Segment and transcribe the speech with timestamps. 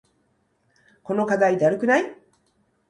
[1.03, 2.15] この課題だるくない？